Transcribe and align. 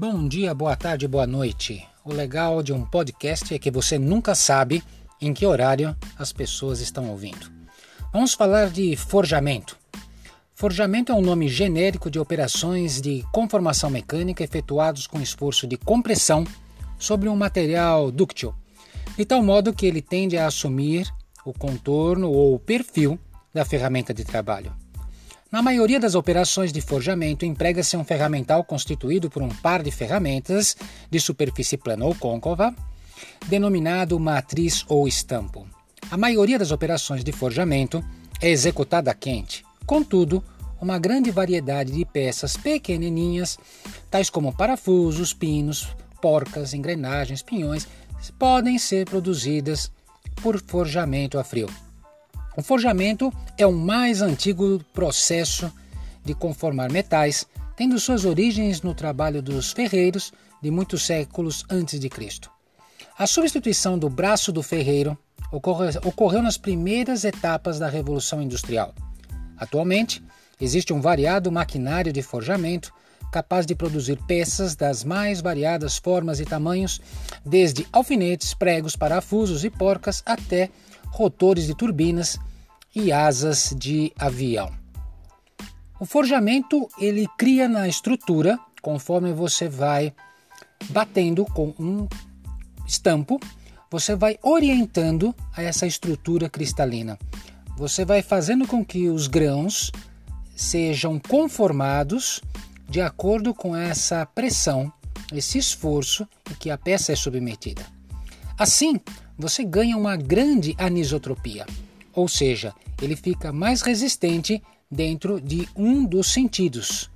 Bom 0.00 0.28
dia, 0.28 0.54
boa 0.54 0.76
tarde, 0.76 1.08
boa 1.08 1.26
noite. 1.26 1.84
O 2.04 2.14
legal 2.14 2.62
de 2.62 2.72
um 2.72 2.84
podcast 2.84 3.52
é 3.52 3.58
que 3.58 3.68
você 3.68 3.98
nunca 3.98 4.32
sabe 4.32 4.80
em 5.20 5.34
que 5.34 5.44
horário 5.44 5.96
as 6.16 6.32
pessoas 6.32 6.78
estão 6.78 7.10
ouvindo. 7.10 7.50
Vamos 8.12 8.32
falar 8.32 8.70
de 8.70 8.94
forjamento. 8.94 9.76
Forjamento 10.54 11.10
é 11.10 11.14
um 11.16 11.20
nome 11.20 11.48
genérico 11.48 12.08
de 12.12 12.20
operações 12.20 13.00
de 13.00 13.24
conformação 13.32 13.90
mecânica 13.90 14.44
efetuados 14.44 15.04
com 15.08 15.20
esforço 15.20 15.66
de 15.66 15.76
compressão 15.76 16.44
sobre 16.96 17.28
um 17.28 17.34
material 17.34 18.12
dúctil, 18.12 18.54
de 19.16 19.24
tal 19.24 19.42
modo 19.42 19.74
que 19.74 19.84
ele 19.84 20.00
tende 20.00 20.38
a 20.38 20.46
assumir 20.46 21.12
o 21.44 21.52
contorno 21.52 22.30
ou 22.30 22.54
o 22.54 22.60
perfil 22.60 23.18
da 23.52 23.64
ferramenta 23.64 24.14
de 24.14 24.24
trabalho. 24.24 24.72
Na 25.50 25.62
maioria 25.62 25.98
das 25.98 26.14
operações 26.14 26.74
de 26.74 26.82
forjamento, 26.82 27.42
emprega-se 27.42 27.96
um 27.96 28.04
ferramental 28.04 28.62
constituído 28.62 29.30
por 29.30 29.42
um 29.42 29.48
par 29.48 29.82
de 29.82 29.90
ferramentas 29.90 30.76
de 31.10 31.18
superfície 31.18 31.78
plana 31.78 32.04
ou 32.04 32.14
côncava, 32.14 32.74
denominado 33.46 34.20
matriz 34.20 34.84
ou 34.88 35.08
estampo. 35.08 35.66
A 36.10 36.18
maioria 36.18 36.58
das 36.58 36.70
operações 36.70 37.24
de 37.24 37.32
forjamento 37.32 38.04
é 38.42 38.50
executada 38.50 39.14
quente. 39.14 39.64
Contudo, 39.86 40.44
uma 40.78 40.98
grande 40.98 41.30
variedade 41.30 41.92
de 41.92 42.04
peças 42.04 42.54
pequenininhas, 42.54 43.58
tais 44.10 44.28
como 44.28 44.54
parafusos, 44.54 45.32
pinos, 45.32 45.88
porcas, 46.20 46.74
engrenagens, 46.74 47.40
pinhões, 47.40 47.88
podem 48.38 48.78
ser 48.78 49.06
produzidas 49.06 49.90
por 50.42 50.60
forjamento 50.60 51.38
a 51.38 51.42
frio. 51.42 51.70
O 52.58 52.62
forjamento 52.62 53.32
é 53.56 53.64
o 53.64 53.72
mais 53.72 54.20
antigo 54.20 54.84
processo 54.92 55.72
de 56.24 56.34
conformar 56.34 56.90
metais, 56.90 57.46
tendo 57.76 58.00
suas 58.00 58.24
origens 58.24 58.82
no 58.82 58.92
trabalho 58.94 59.40
dos 59.40 59.70
ferreiros 59.70 60.32
de 60.60 60.68
muitos 60.68 61.06
séculos 61.06 61.64
antes 61.70 62.00
de 62.00 62.08
Cristo. 62.08 62.50
A 63.16 63.28
substituição 63.28 63.96
do 63.96 64.10
braço 64.10 64.50
do 64.50 64.60
ferreiro 64.60 65.16
ocorreu 65.52 66.42
nas 66.42 66.58
primeiras 66.58 67.22
etapas 67.22 67.78
da 67.78 67.88
Revolução 67.88 68.42
Industrial. 68.42 68.92
Atualmente, 69.56 70.20
existe 70.60 70.92
um 70.92 71.00
variado 71.00 71.52
maquinário 71.52 72.12
de 72.12 72.22
forjamento 72.22 72.92
capaz 73.30 73.66
de 73.66 73.76
produzir 73.76 74.18
peças 74.26 74.74
das 74.74 75.04
mais 75.04 75.40
variadas 75.40 75.96
formas 75.96 76.40
e 76.40 76.44
tamanhos, 76.44 77.00
desde 77.46 77.86
alfinetes, 77.92 78.52
pregos, 78.52 78.96
parafusos 78.96 79.64
e 79.64 79.70
porcas 79.70 80.24
até 80.26 80.70
rotores 81.06 81.64
de 81.64 81.74
turbinas 81.76 82.36
e 82.98 83.12
asas 83.12 83.72
de 83.78 84.12
avião. 84.18 84.70
O 86.00 86.04
forjamento 86.04 86.88
ele 86.98 87.28
cria 87.38 87.68
na 87.68 87.86
estrutura 87.86 88.58
conforme 88.82 89.32
você 89.32 89.68
vai 89.68 90.12
batendo 90.90 91.44
com 91.44 91.72
um 91.78 92.08
estampo, 92.86 93.38
você 93.90 94.16
vai 94.16 94.38
orientando 94.42 95.34
a 95.56 95.62
essa 95.62 95.86
estrutura 95.86 96.48
cristalina. 96.48 97.18
Você 97.76 98.04
vai 98.04 98.20
fazendo 98.20 98.66
com 98.66 98.84
que 98.84 99.08
os 99.08 99.28
grãos 99.28 99.92
sejam 100.56 101.20
conformados 101.20 102.42
de 102.88 103.00
acordo 103.00 103.54
com 103.54 103.76
essa 103.76 104.26
pressão, 104.26 104.92
esse 105.32 105.58
esforço 105.58 106.26
em 106.50 106.54
que 106.54 106.70
a 106.70 106.78
peça 106.78 107.12
é 107.12 107.16
submetida. 107.16 107.86
Assim, 108.58 109.00
você 109.36 109.64
ganha 109.64 109.96
uma 109.96 110.16
grande 110.16 110.74
anisotropia 110.78 111.64
ou 112.18 112.26
seja, 112.26 112.74
ele 113.00 113.14
fica 113.14 113.52
mais 113.52 113.80
resistente 113.80 114.60
dentro 114.90 115.40
de 115.40 115.68
um 115.76 116.04
dos 116.04 116.32
sentidos. 116.32 117.08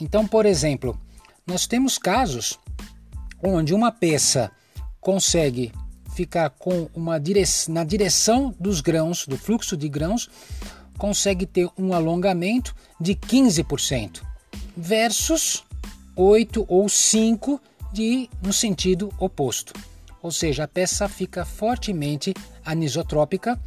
Então, 0.00 0.26
por 0.26 0.46
exemplo, 0.46 0.98
nós 1.46 1.66
temos 1.66 1.98
casos 1.98 2.58
onde 3.42 3.74
uma 3.74 3.92
peça 3.92 4.50
consegue 5.02 5.70
ficar 6.14 6.48
com 6.48 6.88
uma 6.94 7.20
direção, 7.20 7.74
na 7.74 7.84
direção 7.84 8.54
dos 8.58 8.80
grãos, 8.80 9.26
do 9.26 9.36
fluxo 9.36 9.76
de 9.76 9.86
grãos, 9.86 10.30
consegue 10.96 11.44
ter 11.44 11.68
um 11.76 11.92
alongamento 11.92 12.74
de 12.98 13.14
15% 13.14 14.22
versus 14.74 15.62
8 16.16 16.64
ou 16.66 16.88
5 16.88 17.60
de 17.92 18.30
no 18.42 18.50
sentido 18.50 19.12
oposto. 19.18 19.74
Ou 20.22 20.32
seja, 20.32 20.64
a 20.64 20.68
peça 20.68 21.06
fica 21.06 21.44
fortemente 21.44 22.32
anisotrópica 22.64 23.60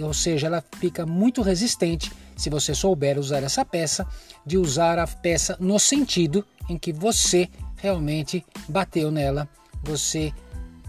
ou 0.00 0.14
seja, 0.14 0.46
ela 0.46 0.64
fica 0.78 1.04
muito 1.04 1.42
resistente 1.42 2.12
se 2.36 2.48
você 2.48 2.74
souber 2.74 3.18
usar 3.18 3.42
essa 3.42 3.64
peça, 3.64 4.06
de 4.46 4.56
usar 4.56 4.98
a 4.98 5.06
peça 5.06 5.56
no 5.60 5.78
sentido 5.78 6.44
em 6.68 6.78
que 6.78 6.92
você 6.92 7.48
realmente 7.76 8.44
bateu 8.68 9.10
nela, 9.10 9.48
você 9.82 10.32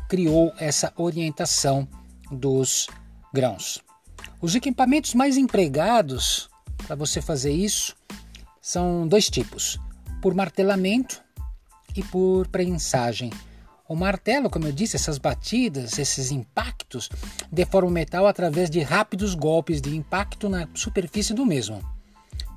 criou 0.08 0.54
essa 0.60 0.94
orientação 0.96 1.88
dos 2.32 2.88
grãos. 3.34 3.84
Os 4.42 4.56
equipamentos 4.56 5.14
mais 5.14 5.38
empregados 5.38 6.50
para 6.86 6.96
você 6.96 7.22
fazer 7.22 7.52
isso 7.52 7.96
são 8.62 9.08
dois 9.08 9.30
tipos: 9.30 9.80
por 10.22 10.34
martelamento 10.34 11.22
e 11.96 12.04
por 12.04 12.48
prensagem. 12.48 13.32
O 13.94 13.96
martelo, 13.96 14.50
como 14.50 14.66
eu 14.66 14.72
disse, 14.72 14.96
essas 14.96 15.20
batidas, 15.20 16.00
esses 16.00 16.32
impactos, 16.32 17.10
deformam 17.52 17.92
o 17.92 17.94
metal 17.94 18.26
através 18.26 18.68
de 18.68 18.80
rápidos 18.80 19.36
golpes 19.36 19.80
de 19.80 19.96
impacto 19.96 20.50
na 20.50 20.68
superfície 20.74 21.32
do 21.32 21.46
mesmo. 21.46 21.80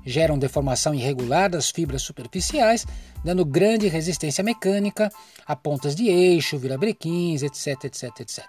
Geram 0.03 0.39
deformação 0.39 0.95
irregular 0.95 1.47
das 1.47 1.69
fibras 1.69 2.01
superficiais, 2.01 2.87
dando 3.23 3.45
grande 3.45 3.87
resistência 3.87 4.43
mecânica 4.43 5.11
a 5.45 5.55
pontas 5.55 5.95
de 5.95 6.07
eixo, 6.07 6.57
virabrequins, 6.57 7.43
etc, 7.43 7.83
etc, 7.83 8.19
etc. 8.21 8.43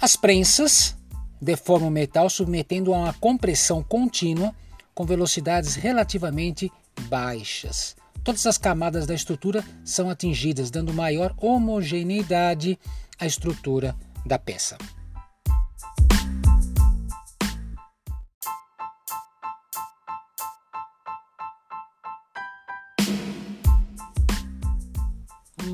As 0.00 0.14
prensas 0.14 0.96
deformam 1.42 1.88
o 1.88 1.92
metal 1.92 2.30
submetendo 2.30 2.94
a 2.94 2.96
uma 2.96 3.12
compressão 3.14 3.82
contínua 3.82 4.54
com 4.94 5.04
velocidades 5.04 5.74
relativamente 5.74 6.70
baixas. 7.08 7.96
Todas 8.22 8.46
as 8.46 8.58
camadas 8.58 9.06
da 9.06 9.14
estrutura 9.14 9.64
são 9.84 10.10
atingidas, 10.10 10.70
dando 10.70 10.92
maior 10.92 11.34
homogeneidade 11.38 12.78
à 13.18 13.26
estrutura 13.26 13.96
da 14.26 14.38
peça. 14.38 14.76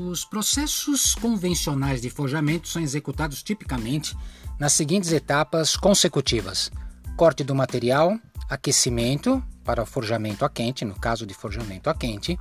Os 0.09 0.23
processos 0.23 1.15
convencionais 1.15 2.01
de 2.01 2.09
forjamento 2.09 2.67
são 2.67 2.81
executados 2.81 3.43
tipicamente 3.43 4.15
nas 4.57 4.73
seguintes 4.73 5.11
etapas 5.11 5.75
consecutivas: 5.75 6.71
corte 7.17 7.43
do 7.43 7.53
material, 7.53 8.17
aquecimento, 8.49 9.43
para 9.67 9.85
forjamento 9.85 10.45
a 10.45 10.49
quente, 10.49 10.85
no 10.85 10.97
caso 10.97 11.25
de 11.25 11.33
forjamento 11.33 11.89
a 11.89 11.93
quente, 11.93 12.39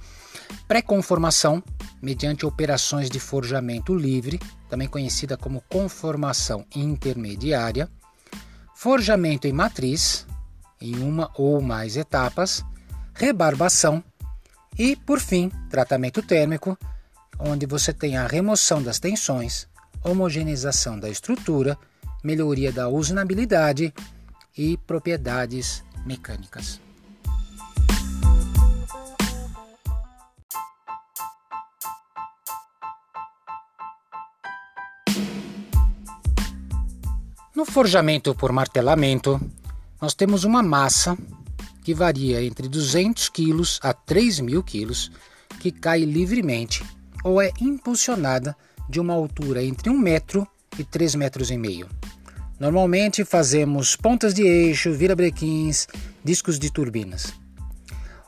pré-conformação, 0.68 1.60
mediante 2.00 2.46
operações 2.46 3.10
de 3.10 3.18
forjamento 3.18 3.92
livre, 3.92 4.38
também 4.70 4.86
conhecida 4.86 5.36
como 5.36 5.60
conformação 5.62 6.64
intermediária, 6.72 7.88
forjamento 8.76 9.48
em 9.48 9.52
matriz, 9.52 10.24
em 10.80 11.02
uma 11.02 11.28
ou 11.34 11.60
mais 11.60 11.96
etapas, 11.96 12.64
rebarbação 13.12 14.04
e, 14.78 14.94
por 14.94 15.18
fim, 15.18 15.50
tratamento 15.68 16.22
térmico, 16.22 16.78
onde 17.40 17.66
você 17.66 17.92
tem 17.92 18.16
a 18.16 18.28
remoção 18.28 18.80
das 18.80 19.00
tensões, 19.00 19.66
homogeneização 20.04 20.96
da 20.96 21.10
estrutura, 21.10 21.76
melhoria 22.22 22.70
da 22.70 22.88
usinabilidade 22.88 23.92
e 24.56 24.76
propriedades 24.86 25.82
mecânicas. 26.04 26.85
No 37.56 37.64
forjamento 37.64 38.34
por 38.34 38.52
martelamento, 38.52 39.40
nós 39.98 40.12
temos 40.12 40.44
uma 40.44 40.62
massa 40.62 41.16
que 41.82 41.94
varia 41.94 42.44
entre 42.44 42.68
200 42.68 43.30
kg 43.30 43.62
a 43.80 43.94
3.000 43.94 44.62
kg, 44.62 45.10
que 45.58 45.72
cai 45.72 46.04
livremente 46.04 46.84
ou 47.24 47.40
é 47.40 47.50
impulsionada 47.58 48.54
de 48.90 49.00
uma 49.00 49.14
altura 49.14 49.64
entre 49.64 49.88
1 49.88 49.98
metro 49.98 50.46
e 50.78 50.84
3 50.84 51.14
metros 51.14 51.50
e 51.50 51.56
meio. 51.56 51.88
Normalmente 52.60 53.24
fazemos 53.24 53.96
pontas 53.96 54.34
de 54.34 54.42
eixo, 54.42 54.92
virabrequins, 54.92 55.86
discos 56.22 56.58
de 56.58 56.70
turbinas. 56.70 57.32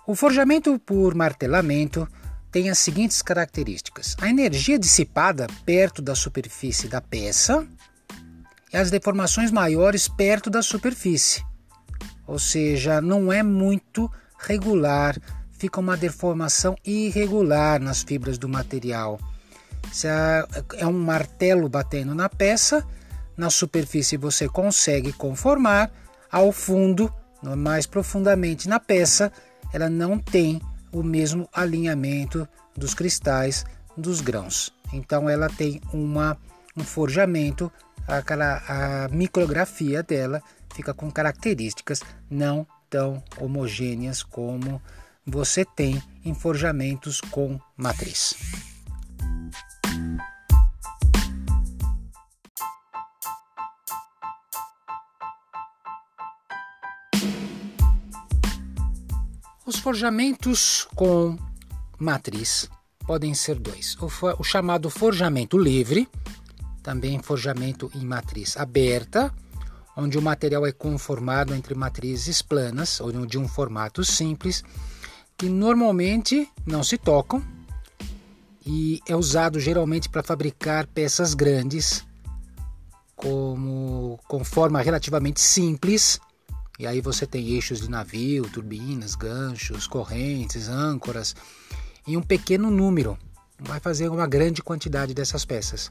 O 0.06 0.14
forjamento 0.14 0.78
por 0.78 1.14
martelamento 1.14 2.08
tem 2.50 2.70
as 2.70 2.78
seguintes 2.78 3.20
características: 3.20 4.16
a 4.22 4.30
energia 4.30 4.78
dissipada 4.78 5.46
perto 5.66 6.00
da 6.00 6.14
superfície 6.14 6.88
da 6.88 7.02
peça 7.02 7.68
e 8.72 8.76
as 8.76 8.90
deformações 8.90 9.50
maiores 9.50 10.08
perto 10.08 10.50
da 10.50 10.62
superfície. 10.62 11.44
Ou 12.26 12.38
seja, 12.38 13.00
não 13.00 13.32
é 13.32 13.42
muito 13.42 14.10
regular 14.38 15.16
fica 15.58 15.80
uma 15.80 15.96
deformação 15.96 16.76
irregular 16.84 17.80
nas 17.80 18.02
fibras 18.02 18.38
do 18.38 18.48
material. 18.48 19.18
Se 19.92 20.06
é 20.06 20.86
um 20.86 20.92
martelo 20.92 21.68
batendo 21.68 22.14
na 22.14 22.28
peça, 22.28 22.86
na 23.36 23.50
superfície 23.50 24.16
você 24.16 24.48
consegue 24.48 25.12
conformar, 25.12 25.90
ao 26.30 26.52
fundo, 26.52 27.12
mais 27.42 27.86
profundamente 27.86 28.68
na 28.68 28.78
peça, 28.78 29.32
ela 29.72 29.88
não 29.88 30.18
tem 30.18 30.60
o 30.92 31.02
mesmo 31.02 31.48
alinhamento 31.52 32.48
dos 32.76 32.94
cristais 32.94 33.64
dos 33.96 34.20
grãos. 34.20 34.72
Então 34.92 35.28
ela 35.28 35.48
tem 35.48 35.80
uma, 35.92 36.36
um 36.76 36.84
forjamento, 36.84 37.72
aquela, 38.08 38.62
a 38.66 39.08
micrografia 39.08 40.02
dela 40.02 40.42
fica 40.74 40.94
com 40.94 41.10
características 41.10 42.00
não 42.30 42.66
tão 42.88 43.22
homogêneas 43.38 44.22
como 44.22 44.80
você 45.26 45.64
tem 45.64 46.02
em 46.24 46.34
forjamentos 46.34 47.20
com 47.20 47.60
matriz. 47.76 48.34
Os 59.66 59.76
forjamentos 59.78 60.88
com 60.94 61.38
matriz 61.98 62.70
podem 63.06 63.34
ser 63.34 63.58
dois: 63.58 63.96
o, 63.96 64.08
o, 64.38 64.42
chamado 64.42 64.88
forjamento 64.88 65.58
livre, 65.58 66.08
também 66.82 67.20
forjamento 67.20 67.90
em 67.94 68.04
matriz 68.04 68.56
aberta, 68.56 69.32
onde 69.96 70.16
o 70.16 70.22
material 70.22 70.66
é 70.66 70.72
conformado 70.72 71.54
entre 71.54 71.74
matrizes 71.74 72.40
planas 72.40 73.00
ou 73.00 73.26
de 73.26 73.38
um 73.38 73.48
formato 73.48 74.04
simples, 74.04 74.62
que 75.36 75.48
normalmente 75.48 76.48
não 76.66 76.82
se 76.82 76.96
tocam 76.96 77.42
e 78.64 79.00
é 79.08 79.16
usado 79.16 79.58
geralmente 79.58 80.08
para 80.08 80.22
fabricar 80.22 80.86
peças 80.86 81.34
grandes, 81.34 82.06
como 83.16 84.18
com 84.28 84.44
forma 84.44 84.80
relativamente 84.80 85.40
simples 85.40 86.20
e 86.78 86.86
aí 86.86 87.00
você 87.00 87.26
tem 87.26 87.48
eixos 87.48 87.80
de 87.80 87.90
navio, 87.90 88.48
turbinas, 88.48 89.16
ganchos, 89.16 89.88
correntes, 89.88 90.68
âncoras 90.68 91.34
e 92.06 92.16
um 92.16 92.22
pequeno 92.22 92.70
número. 92.70 93.18
Vai 93.58 93.80
fazer 93.80 94.08
uma 94.08 94.28
grande 94.28 94.62
quantidade 94.62 95.12
dessas 95.12 95.44
peças. 95.44 95.90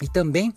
E 0.00 0.08
também 0.08 0.52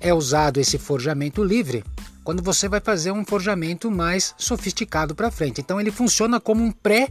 é 0.00 0.12
usado 0.12 0.58
esse 0.58 0.78
forjamento 0.78 1.42
livre 1.42 1.84
quando 2.22 2.42
você 2.42 2.68
vai 2.68 2.80
fazer 2.80 3.10
um 3.10 3.24
forjamento 3.24 3.90
mais 3.90 4.34
sofisticado 4.36 5.14
para 5.14 5.30
frente. 5.30 5.60
Então 5.60 5.80
ele 5.80 5.90
funciona 5.90 6.38
como 6.38 6.62
um 6.62 6.70
pré, 6.70 7.08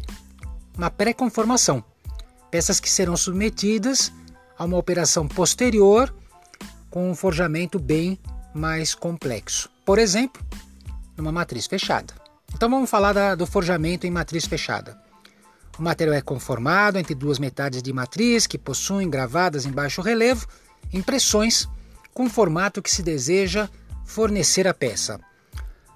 uma 0.77 0.91
pré-conformação. 0.91 1.83
Peças 2.51 2.79
que 2.79 2.89
serão 2.89 3.17
submetidas 3.17 4.11
a 4.57 4.63
uma 4.63 4.77
operação 4.77 5.27
posterior 5.27 6.13
com 6.89 7.09
um 7.09 7.15
forjamento 7.15 7.79
bem 7.79 8.19
mais 8.53 8.93
complexo. 8.93 9.69
Por 9.83 9.99
exemplo, 9.99 10.41
numa 11.15 11.31
matriz 11.31 11.65
fechada. 11.65 12.13
Então 12.53 12.69
vamos 12.69 12.89
falar 12.89 13.13
da, 13.13 13.35
do 13.35 13.45
forjamento 13.45 14.05
em 14.05 14.11
matriz 14.11 14.45
fechada. 14.45 14.97
O 15.77 15.81
material 15.81 16.15
é 16.15 16.21
conformado 16.21 16.97
entre 16.97 17.13
duas 17.13 17.37
metades 17.37 17.83
de 17.83 17.93
matriz 17.93 18.47
que 18.47 18.57
possuem 18.57 19.09
gravadas 19.09 19.65
em 19.65 19.71
baixo 19.71 20.01
relevo 20.01 20.47
impressões 20.93 21.67
com 22.13 22.25
o 22.25 22.29
formato 22.29 22.81
que 22.81 22.91
se 22.91 23.03
deseja 23.03 23.69
fornecer 24.05 24.67
à 24.67 24.73
peça. 24.73 25.19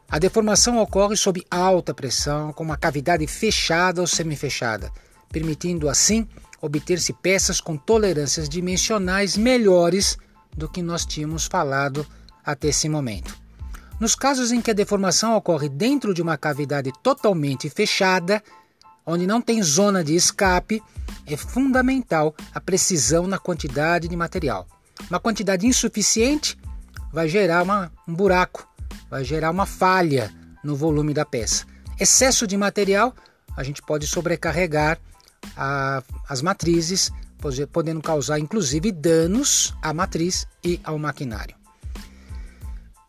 A 0.10 0.20
deformação 0.20 0.78
ocorre 0.78 1.16
sob 1.16 1.46
alta 1.50 1.94
pressão, 1.94 2.52
com 2.52 2.64
uma 2.64 2.78
cavidade 2.78 3.26
fechada 3.28 4.02
ou 4.02 4.08
semifechada, 4.08 4.92
permitindo 5.32 5.88
assim 5.88 6.28
obter-se 6.62 7.14
peças 7.14 7.60
com 7.60 7.76
tolerâncias 7.78 8.48
dimensionais 8.48 9.36
melhores 9.36 10.18
do 10.56 10.70
que 10.70 10.82
nós 10.82 11.06
tínhamos 11.06 11.46
falado 11.46 12.06
até 12.46 12.68
esse 12.68 12.88
momento. 12.90 13.36
Nos 14.00 14.16
casos 14.16 14.52
em 14.52 14.62
que 14.62 14.72
a 14.72 14.74
deformação 14.74 15.36
ocorre 15.36 15.70
dentro 15.70 16.14
de 16.14 16.22
uma 16.22 16.38
cavidade 16.38 16.92
totalmente 17.02 17.70
fechada, 17.70 18.44
onde 19.06 19.26
não 19.26 19.42
tem 19.42 19.62
zona 19.64 20.04
de 20.04 20.16
escape, 20.16 20.84
é 21.26 21.38
fundamental 21.38 22.36
a 22.54 22.60
precisão 22.60 23.28
na 23.28 23.38
quantidade 23.38 24.08
de 24.08 24.16
material. 24.16 24.68
Uma 25.10 25.20
quantidade 25.20 25.66
insuficiente 25.66 26.58
vai 27.12 27.28
gerar 27.28 27.64
uma, 27.64 27.92
um 28.08 28.14
buraco, 28.14 28.68
vai 29.10 29.24
gerar 29.24 29.52
uma 29.52 29.66
falha 29.66 30.32
no 30.64 30.76
volume 30.76 31.14
da 31.14 31.26
peça. 31.26 31.66
Excesso 32.00 32.48
de 32.48 32.58
material, 32.58 33.14
a 33.56 33.64
gente 33.64 33.82
pode 33.82 34.08
sobrecarregar 34.08 35.00
a, 35.56 36.04
as 36.28 36.42
matrizes, 36.42 37.12
podendo 37.72 38.02
causar 38.02 38.40
inclusive 38.40 38.92
danos 38.92 39.74
à 39.82 39.94
matriz 39.94 40.48
e 40.64 40.80
ao 40.84 40.98
maquinário. 40.98 41.56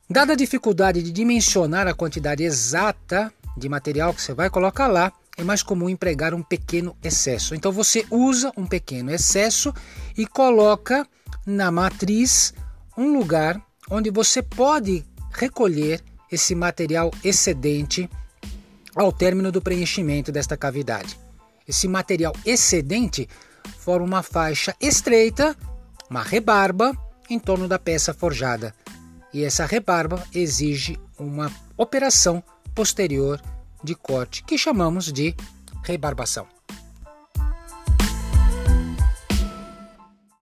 Dada 0.09 0.35
a 0.35 0.37
dificuldade 0.37 1.03
de 1.03 1.11
dimensionar 1.11 1.87
a 1.87 1.95
quantidade 1.95 2.43
exata 2.43 3.33
de 3.57 3.69
material 3.69 4.13
que 4.13 4.21
você 4.21 4.35
vai 4.35 4.51
colocar 4.51 4.87
lá, 4.87 5.13
é 5.37 5.45
mais 5.45 5.63
comum 5.63 5.89
empregar 5.89 6.35
um 6.35 6.43
pequeno 6.43 6.97
excesso. 7.03 7.55
Então 7.55 7.73
você 7.73 8.07
usa 8.11 8.53
um 8.57 8.67
pequeno 8.67 9.11
excesso 9.11 9.73
e 10.17 10.27
coloca 10.27 11.07
na 11.47 11.71
matriz 11.71 12.53
um 12.97 13.19
lugar 13.19 13.61
onde 13.91 14.11
você 14.11 14.43
pode 14.43 15.05
recolher 15.33 16.03
esse 16.31 16.55
material 16.55 17.11
excedente 17.25 18.09
ao 18.95 19.13
término 19.13 19.51
do 19.51 19.63
preenchimento 19.63 20.31
desta 20.31 20.57
cavidade. 20.57 21.19
Esse 21.67 21.89
material 21.89 22.35
excedente 22.45 23.29
forma 23.79 24.05
uma 24.05 24.23
faixa 24.23 24.75
estreita, 24.81 25.57
uma 26.11 26.23
rebarba, 26.23 26.97
em 27.31 27.39
torno 27.39 27.67
da 27.67 27.79
peça 27.79 28.13
forjada 28.13 28.75
e 29.33 29.45
essa 29.45 29.65
rebarba 29.65 30.23
exige 30.35 30.99
uma 31.19 31.51
operação 31.77 32.43
posterior 32.75 33.41
de 33.83 33.95
corte 33.95 34.43
que 34.45 34.59
chamamos 34.59 35.13
de 35.13 35.35
rebarbação. 35.85 36.47